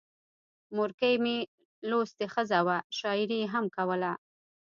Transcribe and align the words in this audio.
مورکۍ 0.75 1.15
مې 1.23 1.37
لوستې 1.89 2.25
ښځه 2.33 2.59
وه، 2.67 2.77
شاعري 2.97 3.37
یې 3.43 3.47
هم 3.53 3.65
کوله. 3.75 4.11